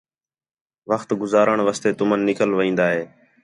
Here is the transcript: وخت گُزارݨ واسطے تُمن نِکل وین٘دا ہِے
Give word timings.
وخت 0.91 1.09
گُزارݨ 1.21 1.57
واسطے 1.63 1.89
تُمن 1.97 2.19
نِکل 2.27 2.51
وین٘دا 2.57 2.87
ہِے 2.95 3.03